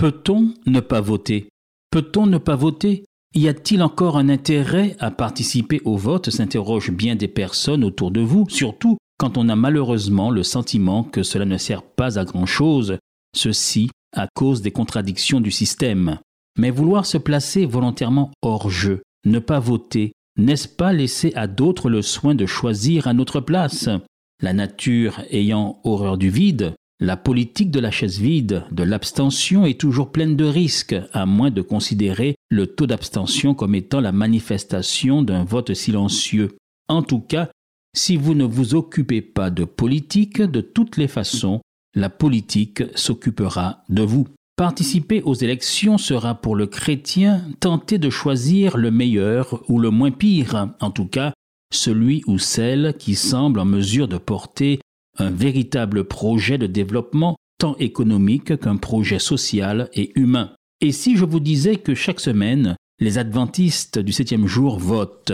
Peut-on 0.00 0.54
ne 0.64 0.80
pas 0.80 1.02
voter? 1.02 1.50
Peut-on 1.90 2.24
ne 2.24 2.38
pas 2.38 2.56
voter? 2.56 3.04
Y 3.34 3.48
a-t-il 3.48 3.82
encore 3.82 4.16
un 4.16 4.30
intérêt 4.30 4.96
à 4.98 5.10
participer 5.10 5.82
au 5.84 5.98
vote? 5.98 6.30
S'interrogent 6.30 6.90
bien 6.90 7.16
des 7.16 7.28
personnes 7.28 7.84
autour 7.84 8.10
de 8.10 8.22
vous, 8.22 8.46
surtout 8.48 8.96
quand 9.18 9.36
on 9.36 9.50
a 9.50 9.56
malheureusement 9.56 10.30
le 10.30 10.42
sentiment 10.42 11.04
que 11.04 11.22
cela 11.22 11.44
ne 11.44 11.58
sert 11.58 11.82
pas 11.82 12.18
à 12.18 12.24
grand-chose, 12.24 12.96
ceci 13.36 13.90
à 14.16 14.26
cause 14.34 14.62
des 14.62 14.70
contradictions 14.70 15.42
du 15.42 15.50
système. 15.50 16.18
Mais 16.58 16.70
vouloir 16.70 17.04
se 17.04 17.18
placer 17.18 17.66
volontairement 17.66 18.30
hors 18.40 18.70
jeu, 18.70 19.02
ne 19.26 19.38
pas 19.38 19.60
voter, 19.60 20.12
n'est-ce 20.38 20.66
pas 20.66 20.94
laisser 20.94 21.30
à 21.34 21.46
d'autres 21.46 21.90
le 21.90 22.00
soin 22.00 22.34
de 22.34 22.46
choisir 22.46 23.06
à 23.06 23.12
notre 23.12 23.40
place? 23.40 23.90
La 24.42 24.54
nature 24.54 25.20
ayant 25.30 25.78
horreur 25.84 26.16
du 26.16 26.30
vide, 26.30 26.72
la 27.00 27.16
politique 27.16 27.70
de 27.70 27.80
la 27.80 27.90
chaise 27.90 28.18
vide, 28.18 28.64
de 28.70 28.82
l'abstention 28.82 29.64
est 29.64 29.80
toujours 29.80 30.12
pleine 30.12 30.36
de 30.36 30.44
risques, 30.44 30.94
à 31.12 31.24
moins 31.24 31.50
de 31.50 31.62
considérer 31.62 32.36
le 32.50 32.66
taux 32.66 32.86
d'abstention 32.86 33.54
comme 33.54 33.74
étant 33.74 34.00
la 34.00 34.12
manifestation 34.12 35.22
d'un 35.22 35.42
vote 35.42 35.72
silencieux. 35.72 36.58
En 36.88 37.02
tout 37.02 37.20
cas, 37.20 37.48
si 37.96 38.16
vous 38.16 38.34
ne 38.34 38.44
vous 38.44 38.74
occupez 38.74 39.22
pas 39.22 39.48
de 39.50 39.64
politique, 39.64 40.42
de 40.42 40.60
toutes 40.60 40.98
les 40.98 41.08
façons, 41.08 41.60
la 41.94 42.10
politique 42.10 42.82
s'occupera 42.94 43.82
de 43.88 44.02
vous. 44.02 44.28
Participer 44.56 45.22
aux 45.22 45.34
élections 45.34 45.96
sera 45.96 46.34
pour 46.34 46.54
le 46.54 46.66
chrétien 46.66 47.42
tenter 47.60 47.96
de 47.96 48.10
choisir 48.10 48.76
le 48.76 48.90
meilleur 48.90 49.62
ou 49.70 49.78
le 49.78 49.90
moins 49.90 50.10
pire, 50.10 50.68
en 50.80 50.90
tout 50.90 51.06
cas 51.06 51.32
celui 51.72 52.22
ou 52.26 52.38
celle 52.38 52.94
qui 52.98 53.14
semble 53.14 53.60
en 53.60 53.64
mesure 53.64 54.08
de 54.08 54.18
porter 54.18 54.80
un 55.20 55.30
véritable 55.30 56.04
projet 56.04 56.58
de 56.58 56.66
développement 56.66 57.36
tant 57.58 57.76
économique 57.76 58.58
qu'un 58.58 58.76
projet 58.76 59.18
social 59.18 59.88
et 59.94 60.12
humain. 60.18 60.52
Et 60.80 60.92
si 60.92 61.16
je 61.16 61.24
vous 61.24 61.40
disais 61.40 61.76
que 61.76 61.94
chaque 61.94 62.20
semaine, 62.20 62.76
les 62.98 63.18
adventistes 63.18 63.98
du 63.98 64.12
septième 64.12 64.46
jour 64.46 64.78
votent? 64.78 65.32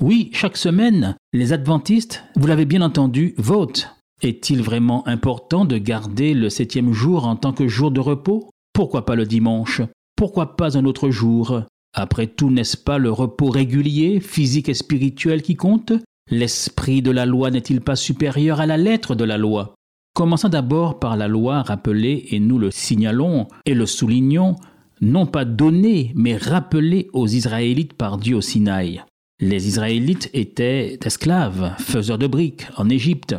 Oui, 0.00 0.30
chaque 0.32 0.56
semaine, 0.56 1.16
les 1.32 1.52
adventistes, 1.52 2.24
vous 2.36 2.46
l'avez 2.46 2.64
bien 2.64 2.82
entendu, 2.82 3.34
votent. 3.38 3.94
Est-il 4.22 4.62
vraiment 4.62 5.06
important 5.06 5.64
de 5.64 5.78
garder 5.78 6.34
le 6.34 6.50
septième 6.50 6.92
jour 6.92 7.26
en 7.26 7.36
tant 7.36 7.52
que 7.52 7.68
jour 7.68 7.90
de 7.90 8.00
repos? 8.00 8.50
Pourquoi 8.72 9.04
pas 9.04 9.14
le 9.14 9.26
dimanche? 9.26 9.82
Pourquoi 10.16 10.56
pas 10.56 10.76
un 10.76 10.84
autre 10.84 11.10
jour? 11.10 11.62
Après 11.94 12.26
tout, 12.26 12.50
n'est-ce 12.50 12.76
pas 12.76 12.98
le 12.98 13.10
repos 13.10 13.50
régulier, 13.50 14.20
physique 14.20 14.68
et 14.68 14.74
spirituel 14.74 15.42
qui 15.42 15.54
compte? 15.54 15.92
L'esprit 16.30 17.00
de 17.00 17.10
la 17.10 17.24
loi 17.24 17.50
n'est-il 17.50 17.80
pas 17.80 17.96
supérieur 17.96 18.60
à 18.60 18.66
la 18.66 18.76
lettre 18.76 19.14
de 19.14 19.24
la 19.24 19.38
loi? 19.38 19.74
Commençons 20.14 20.48
d'abord 20.48 20.98
par 20.98 21.16
la 21.16 21.28
loi 21.28 21.62
rappelée, 21.62 22.26
et 22.30 22.40
nous 22.40 22.58
le 22.58 22.70
signalons 22.70 23.48
et 23.64 23.74
le 23.74 23.86
soulignons, 23.86 24.56
non 25.00 25.26
pas 25.26 25.44
donnée, 25.44 26.12
mais 26.14 26.36
rappelée 26.36 27.08
aux 27.12 27.26
Israélites 27.26 27.94
par 27.94 28.18
Dieu 28.18 28.36
au 28.36 28.40
Sinaï. 28.40 29.02
Les 29.40 29.68
Israélites 29.68 30.28
étaient 30.34 30.98
esclaves, 31.04 31.74
faiseurs 31.78 32.18
de 32.18 32.26
briques 32.26 32.66
en 32.76 32.88
Égypte. 32.88 33.36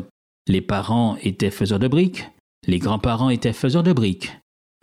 Les 0.47 0.61
parents 0.61 1.17
étaient 1.21 1.51
faiseurs 1.51 1.79
de 1.79 1.87
briques, 1.89 2.29
les 2.65 2.79
grands-parents 2.79 3.29
étaient 3.29 3.53
faiseurs 3.53 3.83
de 3.83 3.93
briques. 3.93 4.31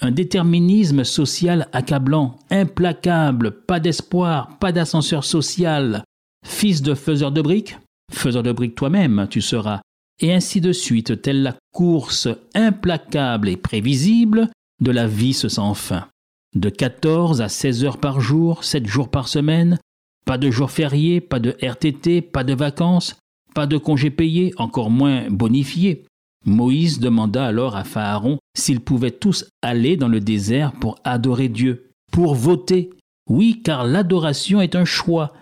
Un 0.02 0.10
déterminisme 0.10 1.04
social 1.04 1.68
accablant, 1.72 2.36
implacable, 2.50 3.62
pas 3.62 3.80
d'espoir, 3.80 4.58
pas 4.58 4.70
d'ascenseur 4.70 5.24
social. 5.24 6.04
Fils 6.44 6.82
de 6.82 6.94
faiseurs 6.94 7.32
de 7.32 7.40
briques, 7.40 7.78
faiseur 8.12 8.42
de 8.42 8.52
briques 8.52 8.74
toi-même, 8.74 9.26
tu 9.30 9.40
seras. 9.40 9.80
Et 10.20 10.32
ainsi 10.32 10.60
de 10.60 10.72
suite, 10.72 11.20
telle 11.20 11.42
la 11.42 11.54
course 11.72 12.28
implacable 12.54 13.48
et 13.48 13.56
prévisible 13.56 14.48
de 14.80 14.90
la 14.90 15.06
vie 15.06 15.34
sans 15.34 15.74
fin. 15.74 16.08
De 16.54 16.70
14 16.70 17.42
à 17.42 17.48
16 17.48 17.84
heures 17.84 17.98
par 17.98 18.20
jour, 18.20 18.64
7 18.64 18.86
jours 18.86 19.10
par 19.10 19.28
semaine, 19.28 19.78
pas 20.24 20.38
de 20.38 20.50
jours 20.50 20.70
fériés, 20.70 21.20
pas 21.20 21.38
de 21.38 21.56
RTT, 21.62 22.22
pas 22.22 22.44
de 22.44 22.54
vacances, 22.54 23.16
pas 23.54 23.66
de 23.66 23.76
congés 23.78 24.10
payés, 24.10 24.52
encore 24.56 24.90
moins 24.90 25.28
bonifiés. 25.30 26.04
Moïse 26.44 26.98
demanda 27.00 27.44
alors 27.44 27.76
à 27.76 27.84
Pharaon 27.84 28.38
s'ils 28.56 28.80
pouvaient 28.80 29.10
tous 29.10 29.44
aller 29.62 29.96
dans 29.96 30.08
le 30.08 30.20
désert 30.20 30.72
pour 30.72 30.98
adorer 31.04 31.48
Dieu, 31.48 31.90
pour 32.10 32.34
voter. 32.34 32.90
Oui, 33.28 33.60
car 33.62 33.84
l'adoration 33.84 34.60
est 34.60 34.76
un 34.76 34.84
choix. 34.84 35.32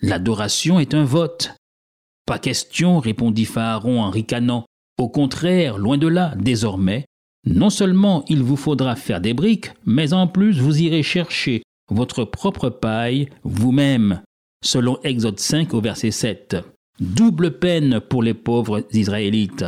L'adoration 0.00 0.80
est 0.80 0.94
un 0.94 1.04
vote. 1.04 1.54
Pas 2.26 2.38
question, 2.38 3.00
répondit 3.00 3.44
Pharaon 3.44 4.00
en 4.00 4.10
ricanant. 4.10 4.64
Au 4.98 5.08
contraire, 5.08 5.78
loin 5.78 5.98
de 5.98 6.06
là, 6.06 6.34
désormais, 6.38 7.04
non 7.46 7.70
seulement 7.70 8.24
il 8.28 8.42
vous 8.42 8.56
faudra 8.56 8.94
faire 8.94 9.20
des 9.20 9.34
briques, 9.34 9.70
mais 9.84 10.12
en 10.12 10.28
plus 10.28 10.60
vous 10.60 10.80
irez 10.80 11.02
chercher 11.02 11.62
votre 11.90 12.24
propre 12.24 12.70
paille 12.70 13.28
vous-même, 13.42 14.22
selon 14.64 15.00
Exode 15.02 15.40
5 15.40 15.74
au 15.74 15.80
verset 15.80 16.12
7. 16.12 16.56
Double 17.00 17.58
peine 17.58 18.00
pour 18.00 18.22
les 18.22 18.34
pauvres 18.34 18.86
Israélites. 18.92 19.64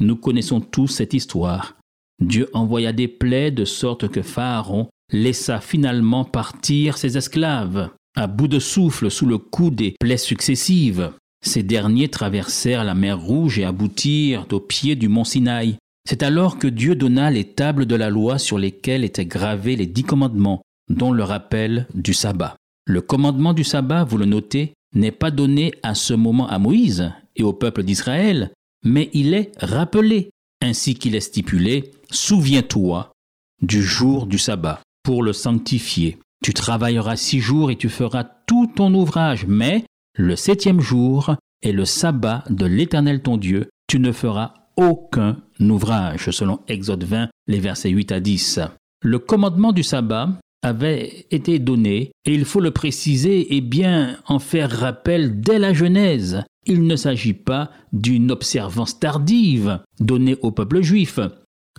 Nous 0.00 0.16
connaissons 0.16 0.60
tous 0.60 0.88
cette 0.88 1.12
histoire. 1.12 1.76
Dieu 2.22 2.48
envoya 2.54 2.92
des 2.92 3.08
plaies 3.08 3.50
de 3.50 3.64
sorte 3.64 4.08
que 4.08 4.22
Pharaon 4.22 4.88
laissa 5.12 5.60
finalement 5.60 6.24
partir 6.24 6.96
ses 6.96 7.16
esclaves, 7.16 7.90
à 8.16 8.26
bout 8.26 8.48
de 8.48 8.58
souffle 8.58 9.10
sous 9.10 9.26
le 9.26 9.38
coup 9.38 9.70
des 9.70 9.94
plaies 10.00 10.16
successives. 10.16 11.12
Ces 11.44 11.62
derniers 11.62 12.08
traversèrent 12.08 12.84
la 12.84 12.94
mer 12.94 13.20
Rouge 13.20 13.58
et 13.58 13.64
aboutirent 13.64 14.46
au 14.52 14.60
pied 14.60 14.96
du 14.96 15.08
mont 15.08 15.24
Sinaï. 15.24 15.76
C'est 16.08 16.22
alors 16.22 16.58
que 16.58 16.66
Dieu 16.66 16.94
donna 16.94 17.30
les 17.30 17.44
tables 17.44 17.86
de 17.86 17.94
la 17.94 18.10
loi 18.10 18.38
sur 18.38 18.58
lesquelles 18.58 19.04
étaient 19.04 19.26
gravés 19.26 19.76
les 19.76 19.86
dix 19.86 20.04
commandements, 20.04 20.62
dont 20.88 21.12
le 21.12 21.22
rappel 21.22 21.86
du 21.94 22.14
sabbat. 22.14 22.56
Le 22.86 23.00
commandement 23.02 23.52
du 23.52 23.64
sabbat, 23.64 24.04
vous 24.04 24.16
le 24.16 24.24
notez, 24.24 24.72
n'est 24.94 25.12
pas 25.12 25.30
donné 25.30 25.74
à 25.82 25.94
ce 25.94 26.14
moment 26.14 26.48
à 26.48 26.58
Moïse 26.58 27.12
et 27.36 27.42
au 27.42 27.52
peuple 27.52 27.82
d'Israël, 27.82 28.50
mais 28.84 29.10
il 29.12 29.34
est 29.34 29.52
rappelé, 29.58 30.30
ainsi 30.62 30.94
qu'il 30.94 31.14
est 31.14 31.20
stipulé, 31.20 31.92
Souviens-toi 32.10 33.12
du 33.60 33.82
jour 33.82 34.26
du 34.26 34.38
sabbat, 34.38 34.80
pour 35.02 35.22
le 35.22 35.34
sanctifier. 35.34 36.18
Tu 36.42 36.54
travailleras 36.54 37.16
six 37.16 37.40
jours 37.40 37.70
et 37.70 37.76
tu 37.76 37.90
feras 37.90 38.24
tout 38.46 38.70
ton 38.74 38.94
ouvrage, 38.94 39.44
mais 39.46 39.84
le 40.18 40.34
septième 40.34 40.80
jour 40.80 41.36
est 41.62 41.70
le 41.70 41.84
sabbat 41.84 42.42
de 42.50 42.66
l'Éternel 42.66 43.22
ton 43.22 43.36
Dieu. 43.36 43.70
Tu 43.86 44.00
ne 44.00 44.10
feras 44.10 44.52
aucun 44.76 45.36
ouvrage, 45.60 46.30
selon 46.30 46.58
Exode 46.66 47.04
20, 47.04 47.28
les 47.46 47.60
versets 47.60 47.90
8 47.90 48.10
à 48.10 48.18
10. 48.18 48.60
Le 49.00 49.20
commandement 49.20 49.70
du 49.70 49.84
sabbat 49.84 50.30
avait 50.62 51.26
été 51.30 51.60
donné, 51.60 52.10
et 52.24 52.34
il 52.34 52.44
faut 52.44 52.60
le 52.60 52.72
préciser 52.72 53.54
et 53.54 53.60
bien 53.60 54.16
en 54.26 54.40
faire 54.40 54.72
rappel 54.72 55.40
dès 55.40 55.60
la 55.60 55.72
Genèse. 55.72 56.42
Il 56.66 56.88
ne 56.88 56.96
s'agit 56.96 57.32
pas 57.32 57.70
d'une 57.92 58.32
observance 58.32 58.98
tardive 58.98 59.78
donnée 60.00 60.36
au 60.42 60.50
peuple 60.50 60.82
juif. 60.82 61.20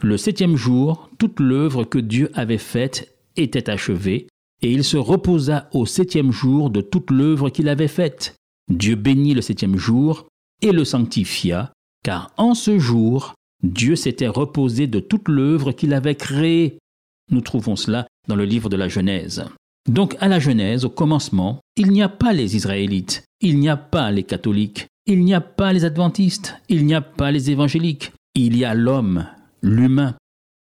Le 0.01 0.15
septième 0.15 0.55
jour, 0.55 1.09
toute 1.19 1.41
l'œuvre 1.41 1.83
que 1.83 1.99
Dieu 1.99 2.31
avait 2.35 2.57
faite 2.57 3.13
était 3.35 3.69
achevée, 3.69 4.27
et 4.61 4.71
il 4.71 4.83
se 4.83 4.97
reposa 4.97 5.69
au 5.73 5.85
septième 5.85 6.31
jour 6.31 6.69
de 6.69 6.81
toute 6.81 7.11
l'œuvre 7.11 7.49
qu'il 7.49 7.69
avait 7.69 7.87
faite. 7.87 8.35
Dieu 8.69 8.95
bénit 8.95 9.33
le 9.33 9.41
septième 9.41 9.77
jour 9.77 10.27
et 10.61 10.71
le 10.71 10.85
sanctifia, 10.85 11.71
car 12.03 12.31
en 12.37 12.53
ce 12.53 12.77
jour, 12.77 13.33
Dieu 13.63 13.95
s'était 13.95 14.27
reposé 14.27 14.87
de 14.87 14.99
toute 14.99 15.27
l'œuvre 15.27 15.71
qu'il 15.71 15.93
avait 15.93 16.15
créée. 16.15 16.77
Nous 17.31 17.41
trouvons 17.41 17.75
cela 17.75 18.07
dans 18.27 18.35
le 18.35 18.45
livre 18.45 18.69
de 18.69 18.77
la 18.77 18.87
Genèse. 18.87 19.45
Donc 19.87 20.15
à 20.19 20.27
la 20.27 20.39
Genèse, 20.39 20.85
au 20.85 20.89
commencement, 20.89 21.61
il 21.75 21.91
n'y 21.91 22.01
a 22.01 22.09
pas 22.09 22.33
les 22.33 22.55
Israélites, 22.55 23.23
il 23.41 23.59
n'y 23.59 23.69
a 23.69 23.77
pas 23.77 24.11
les 24.11 24.23
catholiques, 24.23 24.87
il 25.05 25.23
n'y 25.23 25.33
a 25.33 25.41
pas 25.41 25.73
les 25.73 25.85
adventistes, 25.85 26.55
il 26.69 26.85
n'y 26.85 26.93
a 26.93 27.01
pas 27.01 27.31
les 27.31 27.49
évangéliques, 27.49 28.11
il 28.35 28.57
y 28.57 28.65
a 28.65 28.73
l'homme, 28.73 29.25
l'humain. 29.61 30.15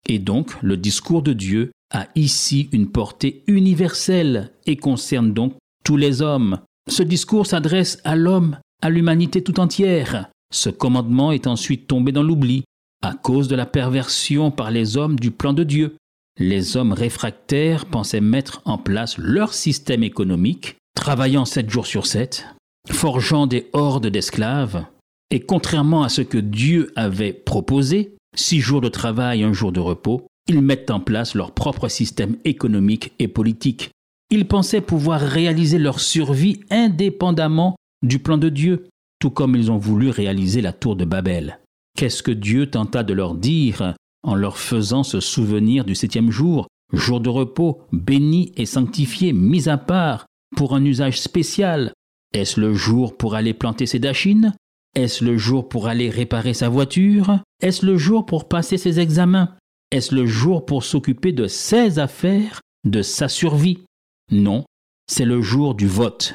Et 0.07 0.19
donc 0.19 0.61
le 0.63 0.77
discours 0.77 1.23
de 1.23 1.33
Dieu 1.33 1.73
a 1.95 2.09
ici 2.17 2.69
une 2.73 2.91
portée 2.91 3.43
universelle 3.47 4.51
et 4.67 4.77
concerne 4.77 5.33
donc 5.33 5.55
tous 5.85 5.97
les 5.97 6.21
hommes. 6.21 6.59
Ce 6.91 7.03
discours 7.03 7.47
s'adresse 7.47 7.99
à 8.05 8.17
l'homme, 8.17 8.59
à 8.83 8.91
l'humanité 8.91 9.43
tout 9.43 9.61
entière. 9.61 10.29
Ce 10.53 10.69
commandement 10.69 11.33
est 11.33 11.47
ensuite 11.47 11.87
tombé 11.87 12.13
dans 12.13 12.23
l'oubli 12.23 12.65
à 13.03 13.13
cause 13.13 13.49
de 13.49 13.57
la 13.57 13.67
perversion 13.67 14.51
par 14.51 14.71
les 14.71 14.97
hommes 14.97 15.19
du 15.19 15.31
plan 15.31 15.53
de 15.53 15.63
Dieu. 15.63 15.97
les 16.41 16.77
hommes 16.77 16.93
réfractaires 16.93 17.87
pensaient 17.87 18.21
mettre 18.21 18.61
en 18.65 18.77
place 18.77 19.19
leur 19.19 19.55
système 19.55 20.03
économique, 20.03 20.75
travaillant 20.97 21.45
sept 21.45 21.71
jours 21.71 21.87
sur 21.87 22.07
sept, 22.07 22.47
forgeant 22.91 23.47
des 23.47 23.69
hordes 23.73 24.09
d'esclaves, 24.09 24.85
et 25.31 25.39
contrairement 25.39 26.03
à 26.03 26.09
ce 26.09 26.23
que 26.23 26.39
Dieu 26.39 26.93
avait 26.97 27.33
proposé, 27.33 28.17
six 28.35 28.61
jours 28.61 28.81
de 28.81 28.89
travail, 28.89 29.45
un 29.45 29.53
jour 29.53 29.71
de 29.71 29.79
repos, 29.79 30.27
ils 30.49 30.63
mettent 30.63 30.91
en 30.91 31.01
place 31.01 31.35
leur 31.35 31.53
propre 31.53 31.89
système 31.89 32.37
économique 32.45 33.13
et 33.19 33.29
politique. 33.29 33.91
Ils 34.31 34.47
pensaient 34.47 34.81
pouvoir 34.81 35.21
réaliser 35.21 35.79
leur 35.79 36.01
survie 36.01 36.61
indépendamment 36.71 37.77
du 38.03 38.19
plan 38.19 38.39
de 38.39 38.49
Dieu, 38.49 38.89
tout 39.19 39.31
comme 39.31 39.57
ils 39.57 39.71
ont 39.71 39.79
voulu 39.79 40.11
réaliser 40.11 40.61
la 40.61 40.73
tour 40.73 40.97
de 40.97 41.05
Babel. 41.05 41.59
Qu'est-ce 41.97 42.23
que 42.23 42.33
Dieu 42.33 42.71
tenta 42.71 43.03
de 43.03 43.15
leur 43.15 43.35
dire 43.35 43.95
en 44.23 44.35
leur 44.35 44.59
faisant 44.59 45.03
se 45.03 45.21
souvenir 45.21 45.85
du 45.85 45.95
septième 45.95 46.31
jour, 46.31 46.67
jour 46.93 47.21
de 47.21 47.29
repos, 47.29 47.83
béni 47.93 48.53
et 48.57 48.67
sanctifié, 48.67 49.33
mis 49.33 49.69
à 49.69 49.79
part, 49.79 50.27
pour 50.57 50.75
un 50.75 50.85
usage 50.85 51.21
spécial? 51.21 51.93
Est-ce 52.33 52.61
le 52.61 52.75
jour 52.75 53.17
pour 53.17 53.35
aller 53.35 53.55
planter 53.55 53.87
ses 53.87 53.99
dachines? 53.99 54.55
Est-ce 54.97 55.25
le 55.25 55.37
jour 55.37 55.69
pour 55.69 55.87
aller 55.87 56.11
réparer 56.11 56.55
sa 56.55 56.69
voiture? 56.69 57.39
Est-ce 57.61 57.87
le 57.87 57.97
jour 57.97 58.27
pour 58.27 58.49
passer 58.49 58.77
ses 58.77 59.01
examens? 59.01 59.55
Est-ce 59.95 60.13
le 60.13 60.27
jour 60.27 60.67
pour 60.67 60.83
s'occuper 60.83 61.31
de 61.31 61.47
ses 61.47 62.01
affaires, 62.01 62.61
de 62.85 63.01
sa 63.01 63.29
survie? 63.29 63.85
Non, 64.33 64.65
c'est 65.07 65.25
le 65.25 65.41
jour 65.41 65.77
du 65.77 65.87
vote. 65.87 66.35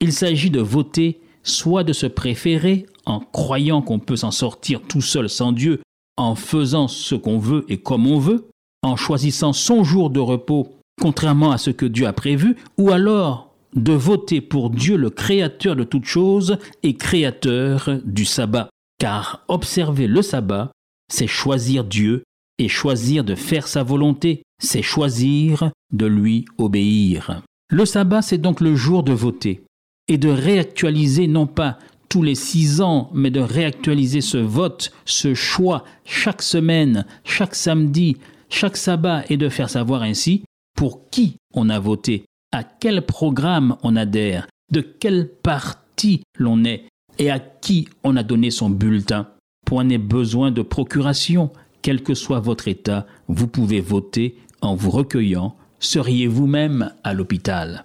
Il 0.00 0.12
s'agit 0.12 0.50
de 0.50 0.58
voter 0.58 1.20
soit 1.44 1.84
de 1.84 1.92
se 1.92 2.06
préférer 2.06 2.86
en 3.06 3.20
croyant 3.20 3.82
qu'on 3.82 4.00
peut 4.00 4.16
s'en 4.16 4.32
sortir 4.32 4.82
tout 4.82 5.00
seul 5.00 5.28
sans 5.28 5.52
Dieu, 5.52 5.80
en 6.16 6.34
faisant 6.34 6.88
ce 6.88 7.14
qu'on 7.14 7.38
veut 7.38 7.64
et 7.68 7.76
comme 7.76 8.08
on 8.08 8.18
veut, 8.18 8.48
en 8.82 8.96
choisissant 8.96 9.52
son 9.52 9.84
jour 9.84 10.10
de 10.10 10.18
repos 10.18 10.74
contrairement 11.00 11.52
à 11.52 11.58
ce 11.58 11.70
que 11.70 11.86
Dieu 11.86 12.08
a 12.08 12.12
prévu, 12.12 12.56
ou 12.78 12.90
alors 12.90 13.54
de 13.76 13.92
voter 13.92 14.40
pour 14.40 14.70
Dieu 14.70 14.96
le 14.96 15.10
créateur 15.10 15.76
de 15.76 15.84
toutes 15.84 16.06
choses 16.06 16.58
et 16.82 16.96
créateur 16.96 17.90
du 18.04 18.24
sabbat. 18.24 18.68
Car 18.98 19.44
observer 19.46 20.08
le 20.08 20.20
sabbat, 20.20 20.72
c'est 21.08 21.28
choisir 21.28 21.84
Dieu 21.84 22.24
et 22.58 22.68
choisir 22.68 23.24
de 23.24 23.34
faire 23.34 23.68
sa 23.68 23.82
volonté, 23.82 24.42
c'est 24.60 24.82
choisir 24.82 25.70
de 25.92 26.06
lui 26.06 26.44
obéir. 26.58 27.42
Le 27.70 27.84
sabbat, 27.84 28.22
c'est 28.22 28.38
donc 28.38 28.60
le 28.60 28.74
jour 28.74 29.02
de 29.02 29.12
voter 29.12 29.62
et 30.08 30.18
de 30.18 30.28
réactualiser 30.28 31.26
non 31.26 31.46
pas 31.46 31.78
tous 32.08 32.22
les 32.22 32.34
six 32.34 32.80
ans, 32.80 33.10
mais 33.12 33.30
de 33.30 33.40
réactualiser 33.40 34.22
ce 34.22 34.38
vote, 34.38 34.92
ce 35.04 35.34
choix 35.34 35.84
chaque 36.04 36.42
semaine, 36.42 37.04
chaque 37.24 37.54
samedi, 37.54 38.16
chaque 38.48 38.78
sabbat, 38.78 39.24
et 39.28 39.36
de 39.36 39.48
faire 39.48 39.68
savoir 39.68 40.02
ainsi 40.02 40.44
pour 40.74 41.10
qui 41.10 41.36
on 41.52 41.68
a 41.68 41.78
voté, 41.78 42.24
à 42.52 42.64
quel 42.64 43.02
programme 43.02 43.76
on 43.82 43.96
adhère, 43.96 44.46
de 44.72 44.80
quel 44.80 45.28
parti 45.28 46.22
l'on 46.38 46.64
est 46.64 46.84
et 47.18 47.30
à 47.30 47.38
qui 47.38 47.88
on 48.04 48.16
a 48.16 48.22
donné 48.22 48.50
son 48.50 48.70
bulletin. 48.70 49.28
Point 49.66 49.84
n'est 49.84 49.98
besoin 49.98 50.50
de 50.50 50.62
procuration, 50.62 51.50
quel 51.82 52.02
que 52.02 52.14
soit 52.14 52.40
votre 52.40 52.68
état, 52.68 53.06
vous 53.28 53.48
pouvez 53.48 53.80
voter 53.80 54.36
en 54.60 54.74
vous 54.74 54.90
recueillant, 54.90 55.56
seriez 55.78 56.26
vous-même 56.26 56.92
à 57.04 57.14
l'hôpital? 57.14 57.84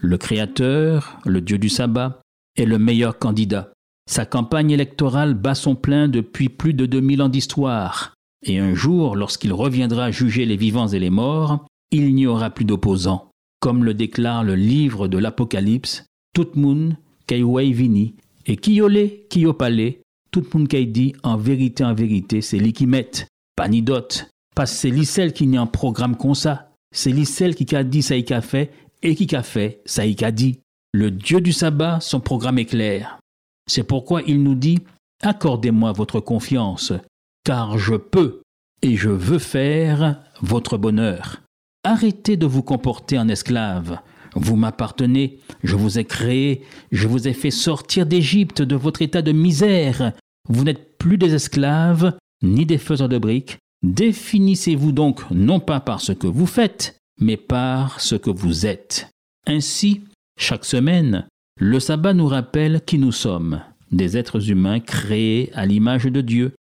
Le 0.00 0.16
Créateur, 0.16 1.18
le 1.24 1.40
Dieu 1.40 1.58
du 1.58 1.68
sabbat, 1.68 2.20
est 2.56 2.64
le 2.64 2.78
meilleur 2.78 3.18
candidat. 3.18 3.72
Sa 4.08 4.24
campagne 4.24 4.70
électorale 4.70 5.34
bat 5.34 5.54
son 5.54 5.74
plein 5.74 6.08
depuis 6.08 6.48
plus 6.48 6.74
de 6.74 6.86
2000 6.86 7.22
ans 7.22 7.28
d'histoire. 7.28 8.14
Et 8.44 8.58
un 8.58 8.74
jour, 8.74 9.16
lorsqu'il 9.16 9.52
reviendra 9.52 10.10
juger 10.10 10.46
les 10.46 10.56
vivants 10.56 10.88
et 10.88 10.98
les 10.98 11.10
morts, 11.10 11.66
il 11.90 12.14
n'y 12.14 12.26
aura 12.26 12.50
plus 12.50 12.64
d'opposants. 12.64 13.30
Comme 13.60 13.84
le 13.84 13.94
déclare 13.94 14.44
le 14.44 14.54
livre 14.54 15.08
de 15.08 15.18
l'Apocalypse, 15.18 16.06
tout 16.34 16.48
moun 16.54 16.96
vini, 17.30 18.14
et 18.46 18.56
kiole 18.56 19.10
kiopale, 19.28 19.94
tout 20.30 20.44
moun 20.52 20.68
kay 20.68 20.86
dit 20.86 21.14
en 21.22 21.36
vérité, 21.36 21.84
en 21.84 21.94
vérité, 21.94 22.40
c'est 22.40 22.58
lui 22.58 22.72
qui 22.72 22.86
met, 22.86 23.10
pas 23.56 23.68
ni 23.68 23.82
d'autre. 23.82 24.26
Parce 24.54 24.72
que 24.72 24.78
c'est 24.78 24.90
lui 24.90 25.06
celle 25.06 25.32
qui 25.32 25.46
n'est 25.46 25.58
en 25.58 25.66
programme 25.66 26.16
comme 26.16 26.34
ça. 26.34 26.70
C'est 26.92 27.12
lui 27.12 27.26
celle 27.26 27.54
qui 27.54 27.74
a 27.74 27.84
dit 27.84 28.02
ça 28.02 28.16
y 28.16 28.32
a 28.32 28.40
fait 28.40 28.72
et 29.02 29.14
qui 29.14 29.34
a 29.36 29.42
fait, 29.42 29.80
ça 29.84 30.06
y 30.06 30.24
a 30.24 30.30
dit. 30.30 30.60
Le 30.92 31.10
Dieu 31.10 31.40
du 31.40 31.52
sabbat, 31.52 32.00
son 32.00 32.20
programme 32.20 32.58
est 32.58 32.64
clair. 32.64 33.18
C'est 33.66 33.84
pourquoi 33.84 34.22
il 34.22 34.42
nous 34.42 34.54
dit 34.54 34.78
Accordez-moi 35.22 35.92
votre 35.92 36.20
confiance, 36.20 36.92
car 37.44 37.78
je 37.78 37.94
peux 37.94 38.42
et 38.82 38.96
je 38.96 39.10
veux 39.10 39.38
faire 39.38 40.22
votre 40.40 40.78
bonheur. 40.78 41.42
Arrêtez 41.84 42.36
de 42.36 42.46
vous 42.46 42.62
comporter 42.62 43.18
en 43.18 43.28
esclave. 43.28 43.98
Vous 44.34 44.56
m'appartenez, 44.56 45.38
je 45.62 45.76
vous 45.76 45.98
ai 45.98 46.04
créé, 46.04 46.62
je 46.92 47.08
vous 47.08 47.28
ai 47.28 47.32
fait 47.32 47.50
sortir 47.50 48.06
d'Égypte 48.06 48.62
de 48.62 48.76
votre 48.76 49.02
état 49.02 49.22
de 49.22 49.32
misère. 49.32 50.12
Vous 50.48 50.64
n'êtes 50.64 50.98
plus 50.98 51.18
des 51.18 51.34
esclaves, 51.34 52.16
ni 52.42 52.66
des 52.66 52.78
faiseurs 52.78 53.08
de 53.08 53.18
briques. 53.18 53.58
Définissez-vous 53.82 54.92
donc 54.92 55.30
non 55.30 55.60
pas 55.60 55.80
par 55.80 56.00
ce 56.00 56.12
que 56.12 56.26
vous 56.26 56.46
faites, 56.46 56.98
mais 57.20 57.36
par 57.36 58.00
ce 58.00 58.16
que 58.16 58.30
vous 58.30 58.66
êtes. 58.66 59.10
Ainsi, 59.46 60.02
chaque 60.38 60.64
semaine, 60.64 61.26
le 61.60 61.80
sabbat 61.80 62.14
nous 62.14 62.26
rappelle 62.26 62.82
qui 62.84 62.98
nous 62.98 63.12
sommes, 63.12 63.60
des 63.90 64.16
êtres 64.16 64.50
humains 64.50 64.80
créés 64.80 65.50
à 65.54 65.66
l'image 65.66 66.04
de 66.04 66.20
Dieu, 66.20 66.54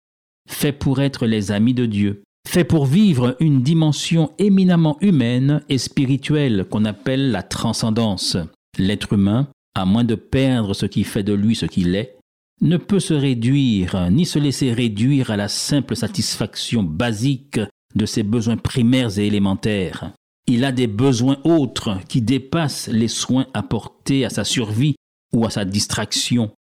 faits 0.48 0.78
pour 0.78 1.00
être 1.00 1.26
les 1.26 1.52
amis 1.52 1.74
de 1.74 1.86
Dieu, 1.86 2.22
faits 2.48 2.69
pour 2.69 2.87
vivre 2.87 3.37
une 3.40 3.62
dimension 3.62 4.31
éminemment 4.38 4.96
humaine 5.00 5.62
et 5.69 5.78
spirituelle 5.78 6.66
qu'on 6.70 6.84
appelle 6.84 7.31
la 7.31 7.43
transcendance. 7.43 8.37
L'être 8.78 9.14
humain, 9.14 9.48
à 9.75 9.84
moins 9.84 10.04
de 10.04 10.14
perdre 10.14 10.75
ce 10.75 10.87
qui 10.87 11.04
fait 11.04 11.22
de 11.22 11.32
lui 11.32 11.54
ce 11.54 11.66
qu'il 11.66 11.94
est, 11.94 12.16
ne 12.60 12.76
peut 12.76 13.00
se 13.00 13.14
réduire 13.14 14.10
ni 14.10 14.25
se 14.25 14.38
laisser 14.38 14.72
réduire 14.72 15.31
à 15.31 15.37
la 15.37 15.48
simple 15.48 15.96
satisfaction 15.96 16.82
basique 16.82 17.60
de 17.94 18.06
ses 18.06 18.22
besoins 18.22 18.56
primaires 18.56 19.19
et 19.19 19.26
élémentaires. 19.26 20.12
Il 20.46 20.64
a 20.64 20.72
des 20.72 20.87
besoins 20.87 21.38
autres 21.44 21.99
qui 22.08 22.22
dépassent 22.22 22.88
les 22.88 23.08
soins 23.08 23.46
apportés 23.52 24.25
à 24.25 24.31
sa 24.31 24.44
survie 24.44 24.94
ou 25.34 25.44
à 25.44 25.50
sa 25.50 25.64
distraction. 25.64 26.52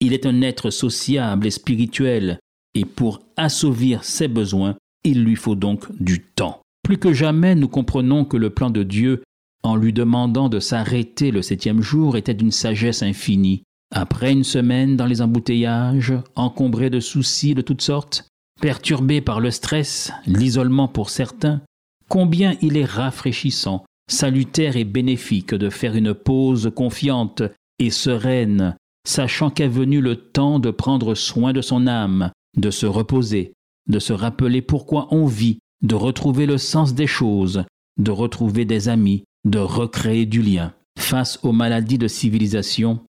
Il 0.00 0.12
est 0.12 0.26
un 0.26 0.42
être 0.42 0.70
sociable 0.70 1.46
et 1.46 1.50
spirituel, 1.50 2.38
et 2.74 2.84
pour 2.84 3.20
assouvir 3.36 4.02
ses 4.02 4.28
besoins, 4.28 4.76
il 5.04 5.22
lui 5.22 5.36
faut 5.36 5.54
donc 5.54 5.86
du 6.00 6.22
temps. 6.22 6.60
Plus 6.82 6.98
que 6.98 7.12
jamais, 7.12 7.54
nous 7.54 7.68
comprenons 7.68 8.24
que 8.24 8.36
le 8.36 8.50
plan 8.50 8.70
de 8.70 8.82
Dieu, 8.82 9.22
en 9.62 9.76
lui 9.76 9.92
demandant 9.92 10.48
de 10.48 10.60
s'arrêter 10.60 11.30
le 11.30 11.42
septième 11.42 11.80
jour, 11.80 12.16
était 12.16 12.34
d'une 12.34 12.50
sagesse 12.50 13.02
infinie. 13.02 13.62
Après 13.94 14.32
une 14.32 14.44
semaine 14.44 14.96
dans 14.96 15.06
les 15.06 15.22
embouteillages, 15.22 16.14
encombré 16.34 16.90
de 16.90 17.00
soucis 17.00 17.54
de 17.54 17.62
toutes 17.62 17.82
sortes, 17.82 18.26
perturbé 18.60 19.20
par 19.20 19.40
le 19.40 19.50
stress, 19.50 20.12
l'isolement 20.26 20.88
pour 20.88 21.10
certains, 21.10 21.60
combien 22.08 22.56
il 22.60 22.76
est 22.76 22.84
rafraîchissant, 22.84 23.84
salutaire 24.10 24.76
et 24.76 24.84
bénéfique 24.84 25.54
de 25.54 25.70
faire 25.70 25.96
une 25.96 26.14
pause 26.14 26.70
confiante 26.74 27.42
et 27.78 27.90
sereine, 27.90 28.76
sachant 29.06 29.50
qu'est 29.50 29.68
venu 29.68 30.00
le 30.00 30.16
temps 30.16 30.58
de 30.58 30.70
prendre 30.70 31.14
soin 31.14 31.52
de 31.52 31.62
son 31.62 31.86
âme, 31.86 32.30
de 32.56 32.70
se 32.70 32.86
reposer, 32.86 33.52
de 33.86 33.98
se 33.98 34.12
rappeler 34.12 34.62
pourquoi 34.62 35.08
on 35.10 35.26
vit, 35.26 35.58
de 35.82 35.94
retrouver 35.94 36.46
le 36.46 36.58
sens 36.58 36.94
des 36.94 37.06
choses, 37.06 37.64
de 37.98 38.10
retrouver 38.10 38.64
des 38.64 38.88
amis, 38.88 39.24
de 39.44 39.58
recréer 39.58 40.26
du 40.26 40.42
lien. 40.42 40.74
Face 40.98 41.38
aux 41.42 41.52
maladies 41.52 41.98
de 41.98 42.08
civilisation, 42.08 43.00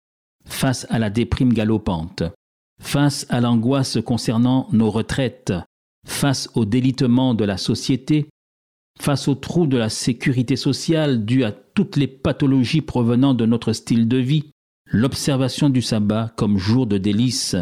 face 0.45 0.85
à 0.89 0.99
la 0.99 1.09
déprime 1.09 1.53
galopante, 1.53 2.23
face 2.81 3.25
à 3.29 3.39
l'angoisse 3.41 3.99
concernant 4.03 4.67
nos 4.71 4.91
retraites, 4.91 5.53
face 6.05 6.49
au 6.55 6.65
délitement 6.65 7.33
de 7.33 7.45
la 7.45 7.57
société, 7.57 8.27
Face 8.99 9.27
au 9.27 9.35
trou 9.35 9.67
de 9.67 9.77
la 9.77 9.89
sécurité 9.89 10.55
sociale 10.55 11.25
dû 11.25 11.43
à 11.43 11.51
toutes 11.51 11.97
les 11.97 12.07
pathologies 12.07 12.81
provenant 12.81 13.33
de 13.33 13.45
notre 13.45 13.73
style 13.73 14.07
de 14.07 14.17
vie, 14.17 14.51
l'observation 14.85 15.69
du 15.69 15.81
sabbat 15.81 16.33
comme 16.37 16.57
jour 16.57 16.87
de 16.87 16.97
délice, 16.97 17.55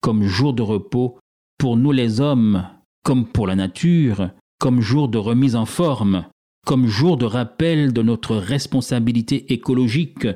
comme 0.00 0.22
jour 0.22 0.52
de 0.52 0.62
repos, 0.62 1.18
pour 1.58 1.76
nous 1.76 1.92
les 1.92 2.20
hommes, 2.20 2.66
comme 3.02 3.26
pour 3.26 3.46
la 3.46 3.54
nature, 3.54 4.30
comme 4.58 4.80
jour 4.80 5.08
de 5.08 5.18
remise 5.18 5.56
en 5.56 5.66
forme, 5.66 6.26
comme 6.66 6.86
jour 6.86 7.16
de 7.16 7.26
rappel 7.26 7.92
de 7.92 8.02
notre 8.02 8.36
responsabilité 8.36 9.52
écologique, 9.52 10.26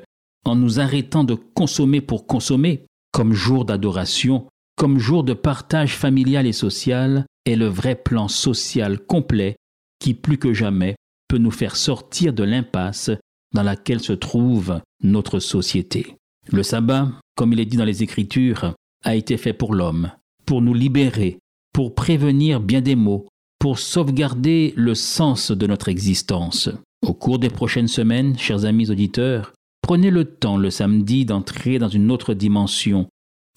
en 0.45 0.57
nous 0.57 0.81
arrêtant 0.81 1.25
de 1.25 1.35
consommer 1.35 2.01
pour 2.01 2.27
consommer, 2.27 2.87
comme 3.13 3.33
jour 3.33 3.65
d'adoration, 3.65 4.47
comme 4.77 4.99
jour 4.99 5.25
de 5.25 5.35
partage 5.35 5.97
familial 5.97 6.47
et 6.47 6.53
social, 6.53 7.27
est 7.45 7.57
le 7.57 7.67
vrai 7.67 7.95
plan 7.95 8.29
social 8.29 8.99
complet 9.01 9.57
qui 9.99 10.15
plus 10.15 10.39
que 10.39 10.55
jamais 10.55 10.97
peut 11.29 11.39
nous 11.39 11.51
faire 11.51 11.77
sortir 11.77 12.33
de 12.33 12.45
l'impasse 12.45 13.11
dans 13.53 13.63
laquelle 13.63 14.01
se 14.01 14.13
trouve 14.13 14.81
notre 15.03 15.39
société. 15.39 16.17
Le 16.49 16.63
sabbat, 16.63 17.11
comme 17.37 17.53
il 17.53 17.61
est 17.61 17.67
dit 17.67 17.77
dans 17.77 17.85
les 17.85 18.03
Écritures, 18.03 18.75
a 19.05 19.15
été 19.17 19.37
fait 19.37 19.53
pour 19.53 19.75
l'homme, 19.75 20.11
pour 20.51 20.63
nous 20.63 20.75
libérer, 20.75 21.39
pour 21.73 21.95
prévenir 21.95 22.59
bien 22.59 22.81
des 22.81 22.97
maux, 22.97 23.29
pour 23.61 23.79
sauvegarder 23.79 24.75
le 24.75 24.97
sens 24.97 25.53
de 25.53 25.65
notre 25.69 25.89
existence. 25.89 26.69
Au 27.07 27.15
cours 27.15 27.39
des 27.39 27.51
prochaines 27.51 27.87
semaines, 27.87 28.37
chers 28.37 28.65
amis 28.65 28.91
auditeurs, 28.91 29.53
prenez 29.81 30.11
le 30.11 30.25
temps 30.25 30.57
le 30.57 30.71
samedi 30.71 31.25
d'entrer 31.25 31.79
dans 31.79 31.87
une 31.89 32.11
autre 32.11 32.35
dimension, 32.35 33.07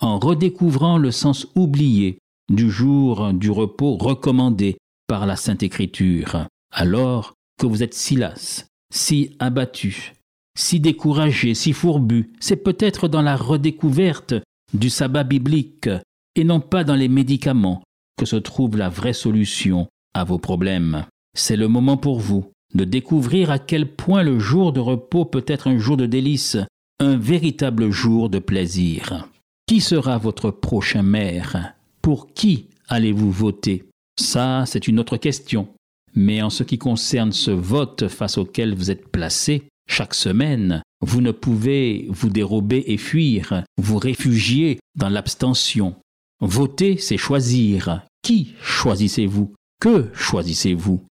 en 0.01 0.19
redécouvrant 0.19 0.99
le 0.99 1.09
sens 1.09 1.47
oublié 1.55 2.19
du 2.47 2.69
jour 2.69 3.33
du 3.33 3.49
repos 3.49 3.97
recommandé 3.97 4.77
par 5.07 5.25
la 5.25 5.35
Sainte 5.35 5.63
Écriture. 5.63 6.45
Alors 6.71 7.33
que 7.59 7.65
vous 7.65 7.81
êtes 7.81 7.95
si 7.95 8.17
las, 8.17 8.67
si 8.93 9.35
abattu, 9.39 10.13
si 10.55 10.79
découragé, 10.79 11.55
si 11.55 11.73
fourbu, 11.73 12.33
c'est 12.39 12.63
peut-être 12.63 13.07
dans 13.07 13.23
la 13.23 13.35
redécouverte 13.35 14.35
du 14.75 14.91
sabbat 14.91 15.23
biblique 15.23 15.89
et 16.35 16.43
non 16.43 16.59
pas 16.59 16.83
dans 16.83 16.95
les 16.95 17.07
médicaments 17.07 17.83
que 18.17 18.25
se 18.25 18.35
trouve 18.35 18.77
la 18.77 18.89
vraie 18.89 19.13
solution 19.13 19.87
à 20.13 20.23
vos 20.23 20.37
problèmes. 20.37 21.05
C'est 21.35 21.55
le 21.55 21.67
moment 21.67 21.97
pour 21.97 22.19
vous 22.19 22.51
de 22.73 22.85
découvrir 22.85 23.51
à 23.51 23.59
quel 23.59 23.95
point 23.95 24.23
le 24.23 24.39
jour 24.39 24.73
de 24.73 24.79
repos 24.79 25.25
peut 25.25 25.45
être 25.47 25.67
un 25.67 25.77
jour 25.77 25.97
de 25.97 26.05
délice, 26.05 26.57
un 26.99 27.17
véritable 27.17 27.91
jour 27.91 28.29
de 28.29 28.39
plaisir. 28.39 29.27
Qui 29.67 29.79
sera 29.79 30.17
votre 30.17 30.51
prochain 30.51 31.03
maire? 31.03 31.73
Pour 32.01 32.33
qui 32.33 32.67
allez-vous 32.87 33.31
voter? 33.31 33.85
Ça, 34.19 34.65
c'est 34.65 34.87
une 34.87 34.99
autre 34.99 35.17
question. 35.17 35.67
Mais 36.15 36.41
en 36.41 36.49
ce 36.49 36.63
qui 36.63 36.77
concerne 36.77 37.31
ce 37.31 37.51
vote 37.51 38.07
face 38.07 38.37
auquel 38.37 38.75
vous 38.75 38.91
êtes 38.91 39.07
placé, 39.07 39.63
chaque 39.87 40.13
semaine, 40.13 40.81
vous 41.01 41.21
ne 41.21 41.31
pouvez 41.31 42.07
vous 42.09 42.29
dérober 42.29 42.83
et 42.87 42.97
fuir, 42.97 43.63
vous 43.77 43.97
réfugier 43.97 44.79
dans 44.95 45.09
l'abstention. 45.09 45.95
Voter, 46.41 46.97
c'est 46.97 47.17
choisir. 47.17 48.01
Qui 48.21 48.53
choisissez-vous? 48.61 49.53
Que 49.79 50.09
choisissez-vous? 50.13 51.01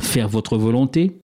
Faire 0.00 0.28
votre 0.28 0.56
volonté? 0.56 1.18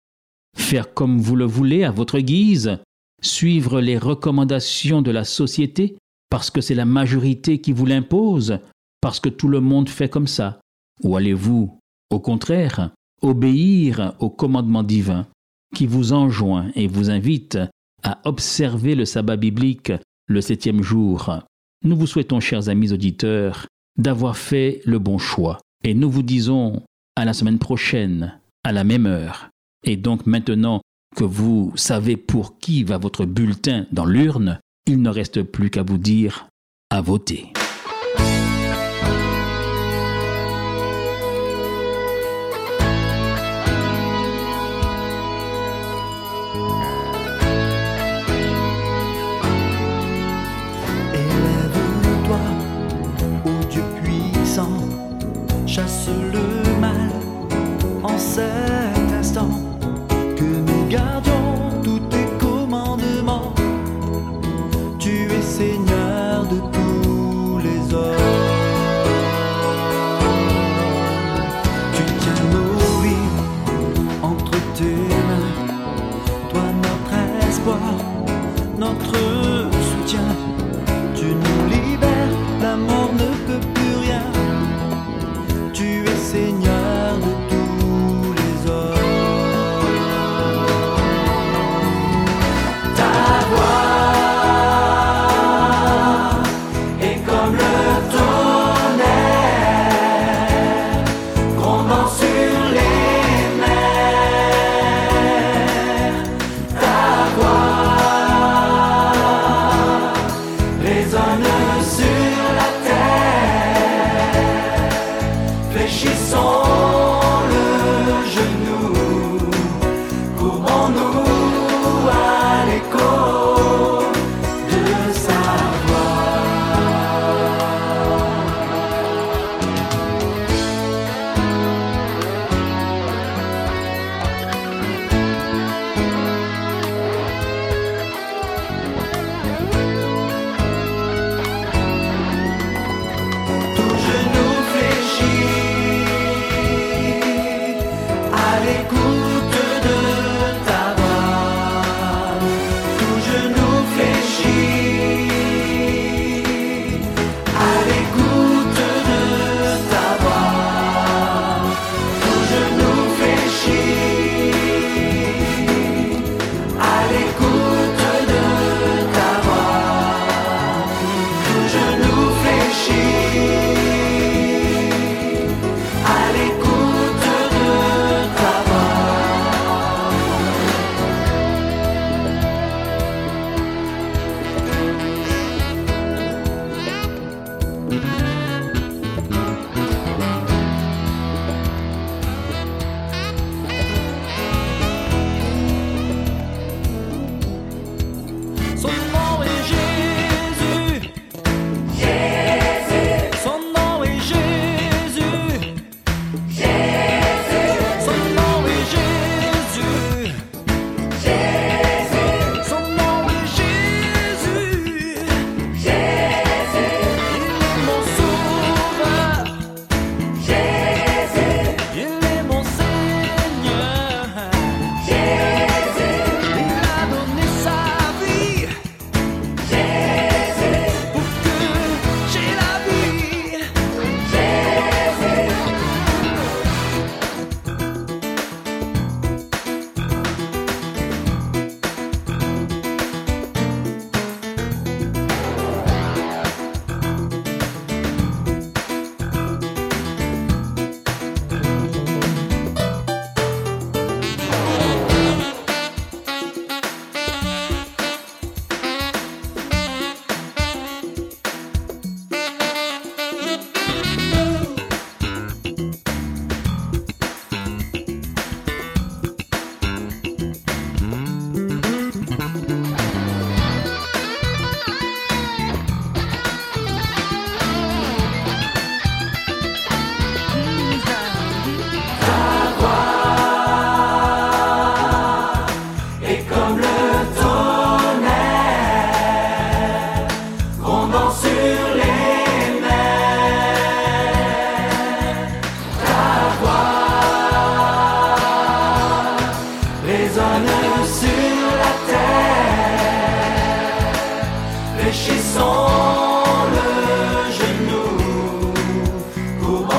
Faire 0.56 0.94
comme 0.94 1.18
vous 1.18 1.36
le 1.36 1.44
voulez 1.44 1.84
à 1.84 1.90
votre 1.90 2.18
guise? 2.18 2.78
Suivre 3.22 3.80
les 3.80 3.98
recommandations 3.98 5.02
de 5.02 5.10
la 5.10 5.24
société? 5.24 5.96
Parce 6.30 6.50
que 6.50 6.60
c'est 6.60 6.74
la 6.74 6.84
majorité 6.84 7.60
qui 7.60 7.72
vous 7.72 7.86
l'impose, 7.86 8.58
parce 9.00 9.18
que 9.20 9.28
tout 9.28 9.48
le 9.48 9.60
monde 9.60 9.88
fait 9.88 10.08
comme 10.08 10.26
ça? 10.26 10.60
Ou 11.02 11.16
allez-vous, 11.16 11.78
au 12.10 12.20
contraire, 12.20 12.90
obéir 13.22 14.14
au 14.18 14.30
commandement 14.30 14.82
divin 14.82 15.26
qui 15.74 15.86
vous 15.86 16.12
enjoint 16.12 16.70
et 16.74 16.86
vous 16.86 17.10
invite 17.10 17.58
à 18.02 18.20
observer 18.24 18.94
le 18.94 19.04
sabbat 19.04 19.36
biblique 19.36 19.92
le 20.26 20.40
septième 20.40 20.82
jour? 20.82 21.40
Nous 21.84 21.96
vous 21.96 22.06
souhaitons, 22.06 22.40
chers 22.40 22.68
amis 22.68 22.92
auditeurs, 22.92 23.66
d'avoir 23.96 24.36
fait 24.36 24.80
le 24.84 24.98
bon 24.98 25.18
choix. 25.18 25.58
Et 25.84 25.94
nous 25.94 26.10
vous 26.10 26.22
disons 26.22 26.82
à 27.16 27.24
la 27.24 27.32
semaine 27.32 27.58
prochaine, 27.58 28.38
à 28.64 28.72
la 28.72 28.84
même 28.84 29.06
heure. 29.06 29.50
Et 29.84 29.96
donc 29.96 30.26
maintenant 30.26 30.80
que 31.16 31.24
vous 31.24 31.72
savez 31.76 32.16
pour 32.16 32.58
qui 32.58 32.84
va 32.84 32.98
votre 32.98 33.24
bulletin 33.24 33.86
dans 33.92 34.04
l'urne, 34.04 34.60
il 34.86 35.02
ne 35.02 35.10
reste 35.10 35.42
plus 35.42 35.70
qu'à 35.70 35.82
vous 35.82 35.98
dire 35.98 36.48
à 36.90 37.00
voter. 37.00 37.52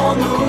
on 0.10 0.18
the 0.18 0.49